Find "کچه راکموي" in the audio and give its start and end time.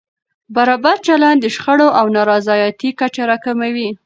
2.99-3.89